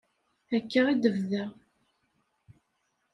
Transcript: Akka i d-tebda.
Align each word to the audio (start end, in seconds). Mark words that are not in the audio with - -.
Akka 0.55 0.81
i 0.91 0.93
d-tebda. 0.95 1.43